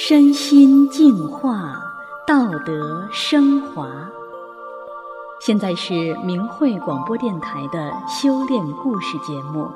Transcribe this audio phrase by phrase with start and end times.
[0.00, 1.74] 身心净化，
[2.24, 3.90] 道德升华。
[5.40, 9.68] 现在是明慧广播电台的修炼故事节目。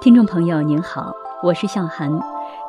[0.00, 1.12] 听众朋友您好，
[1.42, 2.18] 我是笑涵，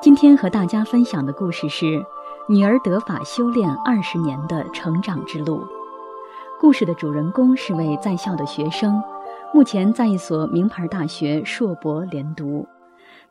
[0.02, 2.06] 今天和大家分享的故事是
[2.50, 5.66] 女儿得法修炼二十年的成长之路。
[6.60, 9.02] 故事的主人公是位在校的学生，
[9.54, 12.68] 目前在一所名牌大学硕博连读。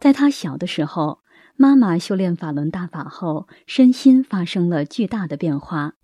[0.00, 1.18] 在他小的时候，
[1.60, 5.94] 妈妈修炼法轮大法后，身心发生了巨大的变化。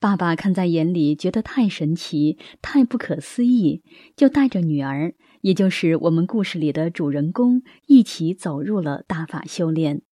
[0.00, 3.84] 爸爸看在眼里，觉得太神奇、太不可思议，
[4.16, 10.02] 就带着女儿，也就是我们故事里的主人公，一起走入了大法修炼。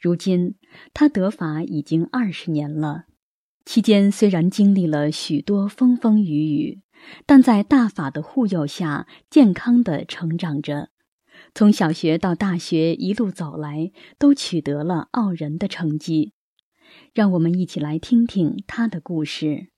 [0.00, 0.54] 如今，
[0.94, 3.04] 他得法已经二十年了，
[3.66, 6.80] 期间虽然经历了许多风风雨雨，
[7.26, 10.88] 但在大法的护佑下，健康地成长着。
[11.56, 16.34] 从小学到大学一路走来，都取得了傲人的成绩。
[17.14, 19.68] 让我们一起来听听他的故事。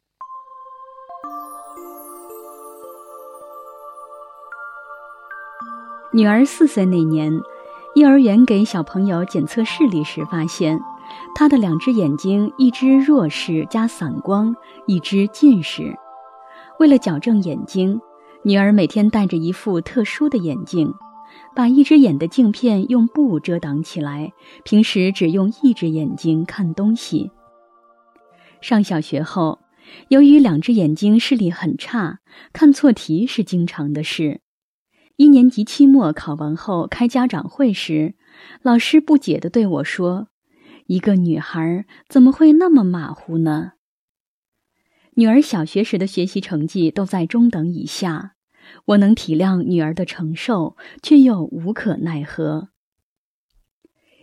[6.13, 7.33] 女儿四岁那年，
[7.95, 10.81] 幼儿园给小朋友检测视力时，发现
[11.37, 14.57] 她的两只眼睛，一只弱视加散光，
[14.89, 15.97] 一只近视。
[16.81, 18.01] 为了矫正眼睛，
[18.43, 20.93] 女儿每天戴着一副特殊的眼镜。
[21.55, 24.33] 把一只眼的镜片用布遮挡起来，
[24.65, 27.31] 平时只用一只眼睛看东西。
[28.61, 29.61] 上小学后，
[30.09, 32.21] 由于两只眼睛视力很差，
[32.53, 34.41] 看错题是经常的事。
[35.17, 38.15] 一年级期末考完后开家长会时，
[38.63, 40.29] 老师不解地对我说
[40.87, 43.73] ：“一个女孩怎么会那么马虎呢？”
[45.15, 48.37] 女儿小学时的学习成绩都在中等以下。
[48.87, 52.69] 我能体谅女儿的承受，却又无可奈何。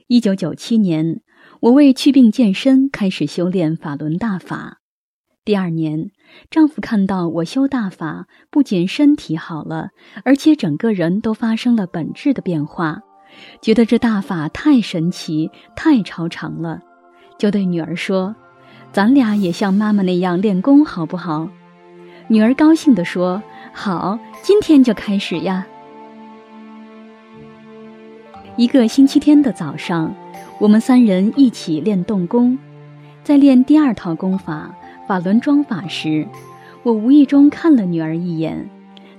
[0.07, 1.21] 一九九七年，
[1.61, 4.81] 我为祛病健身开始修炼法轮大法。
[5.43, 6.11] 第二年，
[6.49, 9.89] 丈夫看到我修大法，不仅身体好了，
[10.23, 13.01] 而且整个人都发生了本质的变化，
[13.61, 16.81] 觉得这大法太神奇、太超常了，
[17.37, 18.35] 就对女儿说
[18.91, 21.49] ：“咱俩也像妈妈那样练功，好不好？”
[22.27, 23.41] 女儿高兴地说。
[23.77, 25.67] 好，今天就开始呀。
[28.55, 30.15] 一个星期天的早上，
[30.59, 32.57] 我们三人一起练动功。
[33.21, 34.73] 在练第二套功法——
[35.05, 36.25] 法轮装法时，
[36.83, 38.69] 我无意中看了女儿一眼。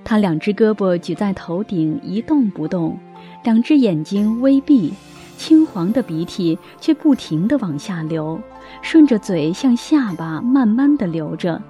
[0.03, 2.97] 她两只胳膊举在头顶一动不动，
[3.43, 4.91] 两只眼睛微闭，
[5.37, 8.41] 青黄的鼻涕却不停地往下流，
[8.81, 11.61] 顺着嘴向下巴慢慢地流着，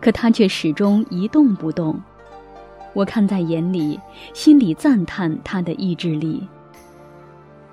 [0.00, 2.00] 可他却始终一动不动。
[2.94, 3.98] 我看在眼里，
[4.34, 6.46] 心里赞叹他的意志力。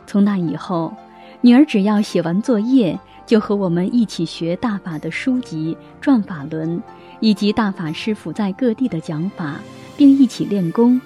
[0.06, 0.94] 从那以后，
[1.42, 6.82] 女儿只要写完作业，就和我们一起学大法的书籍、转法轮，
[7.20, 9.56] 以及大法师傅在各地的讲法，
[9.98, 11.02] 并一起练功。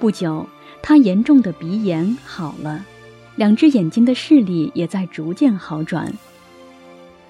[0.00, 0.44] 不久，
[0.82, 2.84] 她严重的鼻炎好了，
[3.36, 6.12] 两只眼睛的视力也在逐渐好转。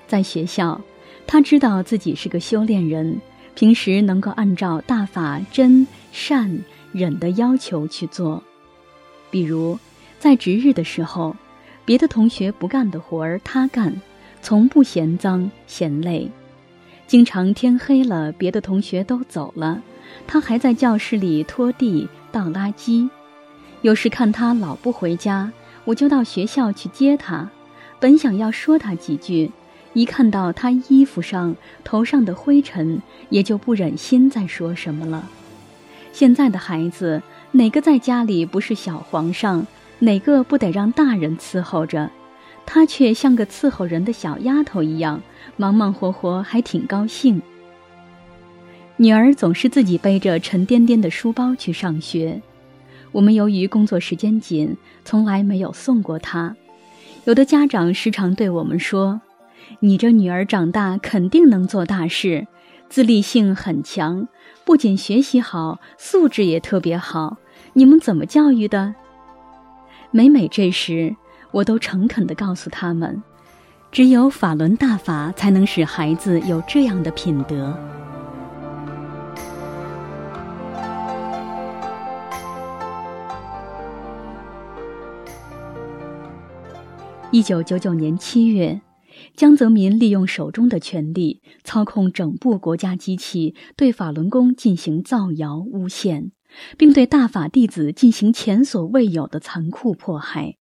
[0.07, 0.81] 在学校，
[1.27, 3.21] 他知道自己是个修炼人。
[3.55, 6.59] 平时能够按照大法真善
[6.91, 8.43] 忍的要求去做，
[9.31, 9.79] 比如
[10.19, 11.37] 在值日的时候，
[11.85, 13.95] 别的同学不干的活儿他干，
[14.41, 16.31] 从不嫌脏嫌累。
[17.07, 19.83] 经常天黑了，别的同学都走了，
[20.27, 23.07] 他还在教室里拖地倒垃圾。
[23.83, 25.53] 有时看他老不回家，
[25.85, 27.51] 我就到学校去接他，
[28.01, 29.51] 本想要说他几句。
[29.95, 31.55] 一看到他衣服上、
[31.85, 35.29] 头上的灰尘，也就不忍心再说什么了。
[36.13, 37.23] 现在的孩子，
[37.53, 39.67] 哪个在家里不是小皇上？
[39.99, 42.11] 哪个不得让大人伺候着？
[42.65, 45.21] 他却像个伺候人的小丫头一样，
[45.57, 47.41] 忙忙活活，还挺高兴。
[48.97, 52.41] 女儿总是自己背着沉甸甸的书包去上学，
[53.11, 56.55] 我们由于工作时间紧，从来没有送过她。
[57.25, 59.21] 有的家长时常对我们说。
[59.81, 62.47] 你这女儿长大肯定能做大事，
[62.89, 64.29] 自立性很强，
[64.65, 67.39] 不仅学习好，素质也特别好。
[67.73, 68.95] 你们怎么教育的？
[70.11, 71.17] 每每这时，
[71.51, 73.23] 我都诚恳地告诉他们，
[73.91, 77.77] 只有法轮大法才能使孩子有这样的品德。
[87.31, 88.81] 一九九九年七月。
[89.35, 96.33] 江泽民利用手中的权力，操控整部国家机器，对法轮功进行造谣诬陷，
[96.77, 100.57] 并对大法弟子进行前所未有的残酷迫害。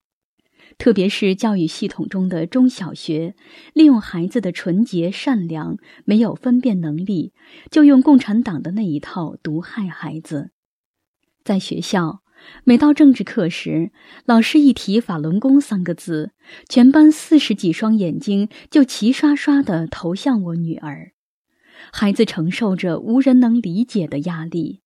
[0.78, 3.36] 特别是教育系统中的中小学，
[3.74, 7.34] 利用孩子的纯洁善良、没有分辨能力，
[7.70, 10.52] 就用共产党的那一套毒害孩子。
[11.44, 12.21] 在学校，
[12.64, 13.92] 每到政治课时，
[14.26, 16.32] 老师一提法轮功三个字，
[16.70, 21.12] 全班四十几双眼睛就齐刷刷地投向我女儿。
[21.92, 24.82] 孩子承受着无人能理解的压力。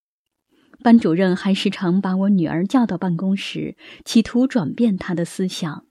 [0.84, 5.86] 班主任还时常把我女儿叫到办公室，企图转变她的思想。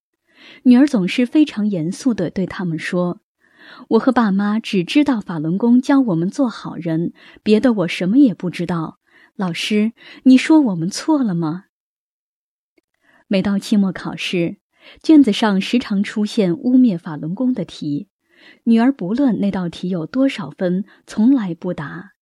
[0.64, 3.20] 女儿总是非常严肃地对他们说
[3.90, 7.12] ：“我和爸妈只知道法轮功教我们做好人，
[7.42, 8.98] 别的我什么也不知道。
[9.36, 9.92] 老师，
[10.22, 11.64] 你说我们错了吗？”
[13.26, 14.58] 每到期末考试，
[15.02, 18.08] 卷子上时常出现污蔑法轮功的题，
[18.64, 22.12] 女儿不论那道题有多少分，从来不答。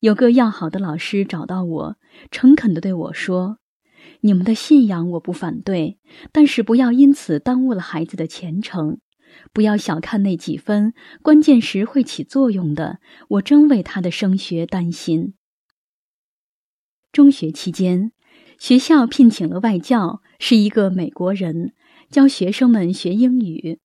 [0.00, 1.96] 有个要好的老师找到我，
[2.30, 3.58] 诚恳地对我说
[4.20, 5.98] ：“你们的信仰我不反对，
[6.30, 8.98] 但是不要因此耽误了孩子的前程。
[9.54, 10.92] 不要小看那几分，
[11.22, 12.98] 关键时会起作用的。
[13.28, 15.34] 我真为他的升学担心。”
[17.14, 18.10] 中学期间，
[18.58, 21.72] 学校聘请了外教，是一个美国人，
[22.10, 23.78] 教学生们学英语。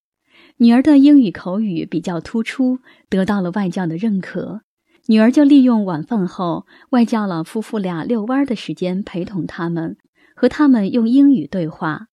[0.58, 4.62] 女儿的英语口语比较突出，得到了外教的认可。
[5.06, 9.96] 女儿就利用晚饭后外教老夫妇俩遛弯的时间陪同他们，
[10.36, 12.08] 和他们用英语对话。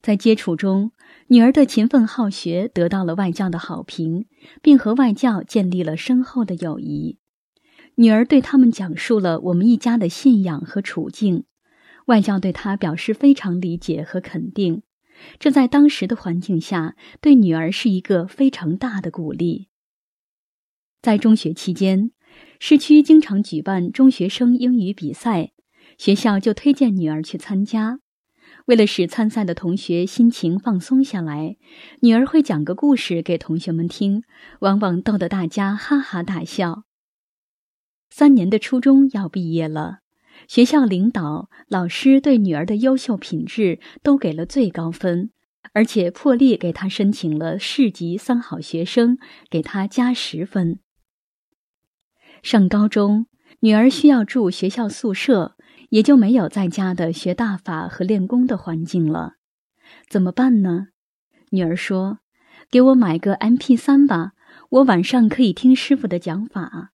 [0.00, 0.92] 在接触中，
[1.26, 4.24] 女儿的勤奋好学得到了外教的好评，
[4.62, 7.18] 并和外教建立了深厚的友谊。
[7.98, 11.44] 女儿对他们讲述了我们一家的信仰和处境，
[12.06, 14.82] 外教对她表示非常理解和肯定。
[15.38, 19.68] 这在当时的环境下，对女儿是一个非常大的鼓励。
[21.00, 22.10] 在中学期间，
[22.60, 25.52] 市区经常举办中学生英语比赛，
[25.96, 28.00] 学校就推荐女儿去参加。
[28.66, 31.56] 为了使参赛的同学心情放松下来，
[32.00, 34.22] 女儿会讲个故事给同学们听，
[34.60, 36.82] 往往逗得大家哈哈大笑。
[38.10, 39.98] 三年的初中要毕业了，
[40.48, 45.30] 学校领导、老师对女儿的优秀品质都给了最高分，
[45.72, 49.18] 而且破例给她申请了市级三好学生，
[49.50, 50.78] 给她加十分。
[52.42, 53.26] 上高中，
[53.60, 55.56] 女儿需要住学校宿舍，
[55.90, 59.34] 也就没有在家的学大法和练功的环境了。
[60.08, 60.88] 怎么办呢？
[61.50, 62.18] 女儿说
[62.70, 64.32] ：“给我买个 MP3 吧，
[64.70, 66.92] 我晚上可以听师傅的讲法。”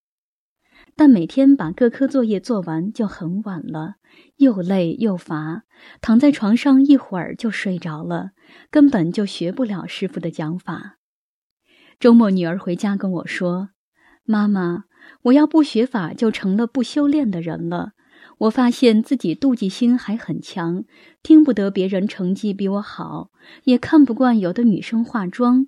[0.97, 3.97] 但每天把各科作业做完就很晚了，
[4.37, 5.63] 又累又乏，
[6.01, 8.31] 躺在床上一会儿就睡着了，
[8.71, 10.99] 根本就学不了师傅的讲法。
[11.99, 13.71] 周末，女儿回家跟我说
[14.25, 14.85] ：“妈妈。”
[15.23, 17.93] 我要不学法，就成了不修炼的人了。
[18.39, 20.85] 我发现自己妒忌心还很强，
[21.25, 23.31] 听不得别人成绩比我好，
[23.65, 25.67] 也看不惯有的女生化妆。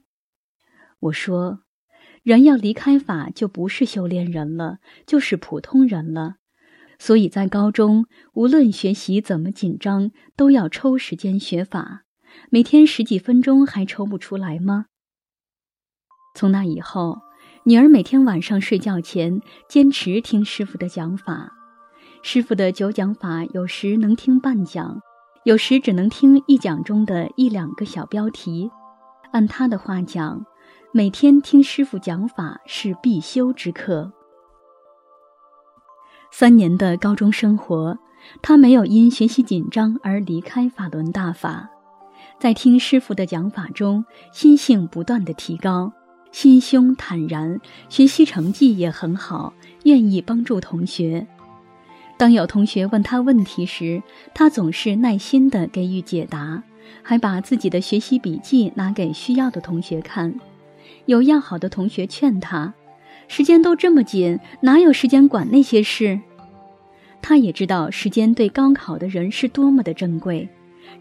[1.01, 1.64] 我说，
[2.25, 6.37] 人要离开法，就不是修炼人了，就是普通人了。
[6.99, 12.05] 所以在高中，无论学习怎么紧张，都要抽时间学法。
[12.51, 14.87] 每天十几分钟还抽不出来吗？
[16.35, 17.19] 从那以后。
[17.67, 21.51] 女儿每天晚上睡觉前坚持听师傅的讲法，
[22.23, 25.01] 师傅的九讲法有时能听半讲，
[25.45, 28.71] 有时只能听一讲中的一两个小标题。
[29.33, 30.45] 按他的话讲，
[30.97, 34.13] 每天听师傅讲法是必修之课。
[36.31, 37.99] 三年的高中生活，
[38.41, 41.69] 他没有因学习紧张而离开法轮大法，
[42.39, 45.93] 在听师傅的讲法中，心性不断地提高。
[46.31, 51.27] 心胸坦然，学习成绩也很好，愿意帮助同学。
[52.17, 54.01] 当有同学问他问题时，
[54.33, 56.63] 他总是耐心地给予解答，
[57.03, 60.33] 还把自己的学习笔记拿给需要的同学看。
[61.07, 62.73] 有要好的同学劝他
[63.29, 66.21] ：“时间都这么紧，哪有时间管那些事？”
[67.21, 70.49] 他也知道时间对高考的人是多么的珍贵，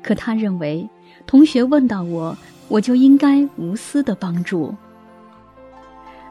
[0.02, 0.88] 可他认为，
[1.28, 2.38] 同学问到我，
[2.70, 4.74] 我就应该无私的帮助。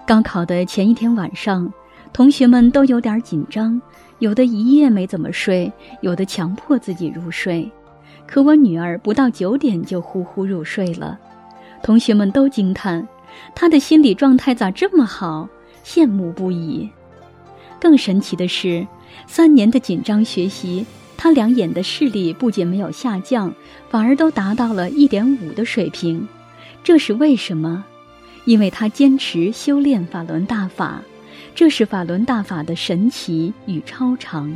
[0.07, 1.71] 高考的前一天晚上，
[2.13, 3.81] 同学们都有点紧张，
[4.19, 7.71] 有的一夜没怎么睡，有的强迫自己入睡。
[8.27, 11.19] 可我女儿不到九点就呼呼入睡了，
[11.83, 13.07] 同学们都惊叹，
[13.55, 15.49] 他的心理状态咋这么好，
[15.85, 16.89] 羡慕不已。
[17.81, 18.87] 更神奇的是，
[19.27, 20.87] 三年的紧张学习，
[21.17, 23.53] 他两眼的视力不仅没有下降，
[23.91, 26.29] 反而都达到了一点五的水平，
[26.85, 27.85] 这是为什么？
[28.45, 31.03] 因为他坚持修炼法轮大法，
[31.55, 34.53] 这是法轮大法的神奇与超常。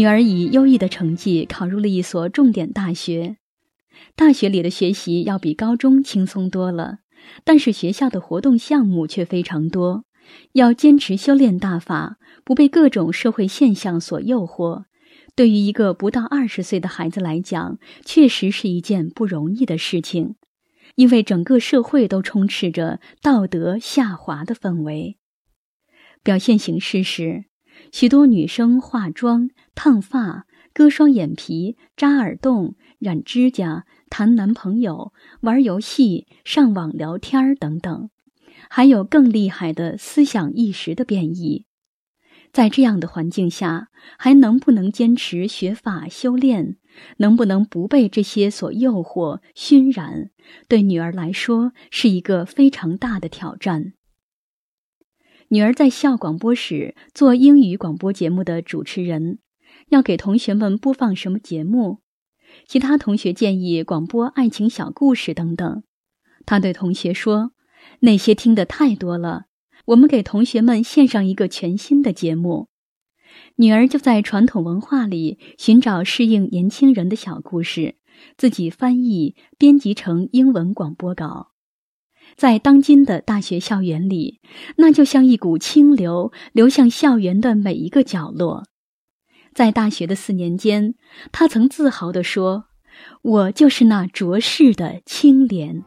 [0.00, 3.36] 女儿以优异的成绩考入了一所重点大学。
[4.16, 7.00] 大学里的学习要比高中轻松多了，
[7.44, 10.06] 但是学校的活动项目却非常多，
[10.52, 14.84] 要坚持修炼大法，不被各种社会现象所诱惑。
[15.34, 20.36] 对于一个不到二十岁的孩子来讲，确实是一件不容易的事情，
[20.94, 25.18] 因为整个社会都充斥着道德下滑的氛围。
[26.22, 27.44] 表现形式是，
[27.92, 38.10] 许多女生化妆、烫发、割双眼皮、扎耳洞、染指甲、谈男朋友、玩游戏、上网聊天等等，
[38.68, 41.66] 还有更厉害的思想意识的变异。
[42.52, 46.76] 在这样的环境下，还能不能坚持学法修炼？
[47.18, 50.30] 能不能不被这些所诱惑熏染？
[50.66, 53.92] 对女儿来说是一个非常大的挑战。
[55.52, 59.40] 女儿在校广播室做英语广播节目的主持人，
[59.88, 61.98] 要给同学们播放什么节目？
[62.68, 65.82] 其他同学建议广播爱情小故事等等。
[66.46, 67.50] 她对同学说
[67.98, 69.46] ：“那些听得太多了。”
[69.86, 72.68] 我们给同学们献上一个全新的节目，
[73.56, 77.96] 女儿就在传统文化里寻找适应年轻人的小故事，
[78.36, 81.49] 自己翻译编辑成英文广播稿。
[82.40, 84.40] 在当今的大学校园里，
[84.76, 88.64] 那就像一股清流流向校园的每一个角落。
[89.52, 90.94] 在大学的四年间，
[91.32, 92.64] 他曾自豪地说
[93.20, 95.84] ：“我就是那卓世的清廉。”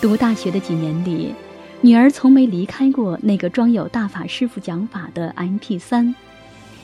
[0.00, 1.34] 读大学的几年里，
[1.80, 6.14] 女儿从没离开过那个装有大法师父讲法的 MP3。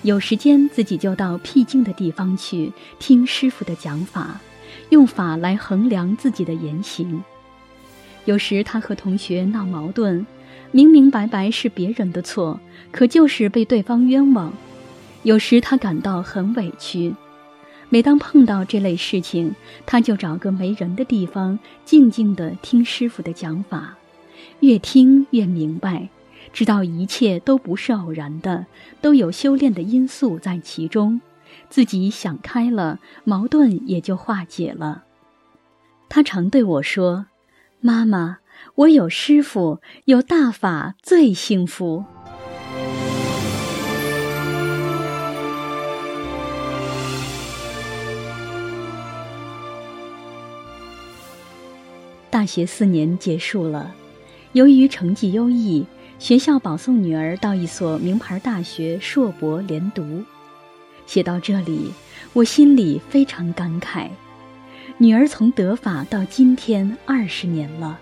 [0.02, 4.40] 有时间自己就到僻静的地方去听师父的讲法，
[4.88, 7.23] 用法来衡量自己的言行。
[8.25, 10.25] 有时他和同学闹矛盾，
[10.73, 12.59] 明明白白是别人的错，
[12.90, 14.52] 可就是被对方冤枉。
[15.23, 17.14] 有时他感到很委屈。
[17.90, 19.54] 每当碰到这类事情，
[19.85, 23.97] 他就找个没人的地方，静静地听师父的讲法，
[24.61, 26.09] 越听越明白，
[26.52, 28.66] 知道一切都不是偶然的，
[29.00, 31.21] 都有修炼的因素在其中，
[31.69, 35.04] 自己想开了，矛盾也就化解了。
[36.09, 37.26] 他常对我说
[37.80, 38.38] ：“妈妈，
[38.75, 42.04] 我有师傅，有大法，最幸福。”
[52.28, 53.92] 大学四年结束了，
[54.52, 55.85] 由于成绩优异，
[56.21, 60.23] 学校保送女儿到一所名牌大学硕博连读。
[61.07, 61.93] 写到这里，
[62.35, 64.07] 我心里非常感慨。
[64.99, 67.99] 女儿从得法到今天二十年了，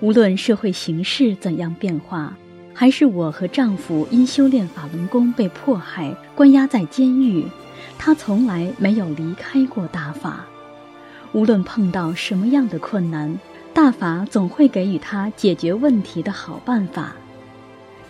[0.00, 2.34] 无论社会形势怎样变化，
[2.72, 7.44] 还是我和丈夫因修炼法轮功被迫害、关押在监狱，
[7.98, 10.46] 她从来没有离开过大法。
[11.32, 13.38] 无论碰到什么样的困难，
[13.74, 17.14] 大法总会给予她解决问题的好办法，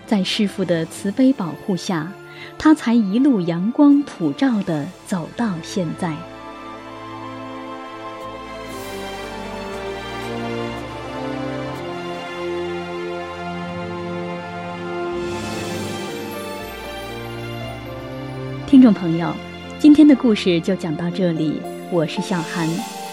[0.06, 2.12] 在师傅的慈悲保护下，
[2.58, 6.14] 他才一路阳光普照的走到现在。
[18.66, 19.32] 听众朋友，
[19.78, 22.68] 今天的故事就讲到这里，我是小韩，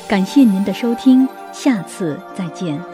[0.08, 1.28] 感谢您的收听。
[1.54, 2.91] 下次再见。